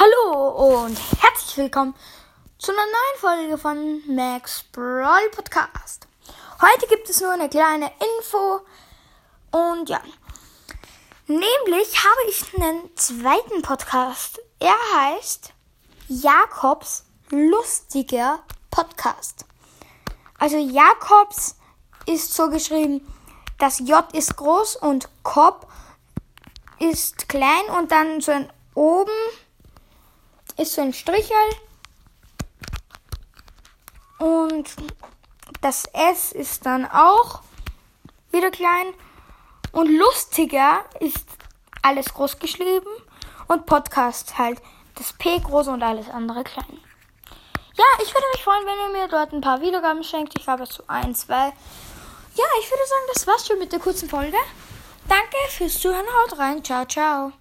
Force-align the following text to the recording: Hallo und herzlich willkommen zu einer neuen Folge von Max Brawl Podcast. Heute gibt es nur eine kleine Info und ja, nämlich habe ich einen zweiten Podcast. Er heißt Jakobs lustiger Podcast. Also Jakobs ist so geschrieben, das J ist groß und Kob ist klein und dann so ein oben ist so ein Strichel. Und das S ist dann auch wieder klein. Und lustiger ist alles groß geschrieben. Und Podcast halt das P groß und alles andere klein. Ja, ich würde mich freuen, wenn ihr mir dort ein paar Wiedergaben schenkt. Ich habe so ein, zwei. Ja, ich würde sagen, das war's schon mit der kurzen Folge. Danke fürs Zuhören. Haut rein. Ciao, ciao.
Hallo 0.00 0.76
und 0.76 0.96
herzlich 1.20 1.56
willkommen 1.56 1.92
zu 2.56 2.70
einer 2.70 2.82
neuen 2.82 3.18
Folge 3.18 3.58
von 3.58 4.14
Max 4.14 4.62
Brawl 4.70 5.28
Podcast. 5.34 6.06
Heute 6.62 6.86
gibt 6.86 7.10
es 7.10 7.20
nur 7.20 7.32
eine 7.32 7.48
kleine 7.48 7.90
Info 8.16 8.60
und 9.50 9.88
ja, 9.88 10.00
nämlich 11.26 11.96
habe 11.98 12.30
ich 12.30 12.44
einen 12.54 12.96
zweiten 12.96 13.60
Podcast. 13.62 14.40
Er 14.60 14.76
heißt 14.94 15.52
Jakobs 16.06 17.04
lustiger 17.30 18.38
Podcast. 18.70 19.46
Also 20.38 20.58
Jakobs 20.58 21.56
ist 22.06 22.34
so 22.34 22.48
geschrieben, 22.50 23.00
das 23.58 23.80
J 23.80 24.04
ist 24.14 24.36
groß 24.36 24.76
und 24.76 25.08
Kob 25.24 25.66
ist 26.78 27.28
klein 27.28 27.64
und 27.76 27.90
dann 27.90 28.20
so 28.20 28.30
ein 28.30 28.52
oben 28.74 29.10
ist 30.58 30.74
so 30.74 30.82
ein 30.82 30.92
Strichel. 30.92 31.36
Und 34.18 34.68
das 35.60 35.84
S 35.92 36.32
ist 36.32 36.66
dann 36.66 36.86
auch 36.86 37.42
wieder 38.30 38.50
klein. 38.50 38.92
Und 39.72 39.88
lustiger 39.88 40.84
ist 41.00 41.26
alles 41.82 42.12
groß 42.12 42.38
geschrieben. 42.38 42.90
Und 43.46 43.66
Podcast 43.66 44.36
halt 44.36 44.60
das 44.96 45.12
P 45.12 45.38
groß 45.38 45.68
und 45.68 45.82
alles 45.82 46.10
andere 46.10 46.44
klein. 46.44 46.78
Ja, 47.74 47.84
ich 48.02 48.12
würde 48.12 48.26
mich 48.34 48.42
freuen, 48.42 48.66
wenn 48.66 48.78
ihr 48.78 49.00
mir 49.00 49.08
dort 49.08 49.32
ein 49.32 49.40
paar 49.40 49.60
Wiedergaben 49.60 50.02
schenkt. 50.02 50.36
Ich 50.38 50.48
habe 50.48 50.66
so 50.66 50.82
ein, 50.88 51.14
zwei. 51.14 51.52
Ja, 52.34 52.44
ich 52.60 52.70
würde 52.70 52.86
sagen, 52.86 53.04
das 53.14 53.26
war's 53.26 53.46
schon 53.46 53.58
mit 53.58 53.72
der 53.72 53.78
kurzen 53.78 54.08
Folge. 54.08 54.36
Danke 55.08 55.36
fürs 55.50 55.80
Zuhören. 55.80 56.06
Haut 56.06 56.38
rein. 56.38 56.62
Ciao, 56.64 56.84
ciao. 56.84 57.32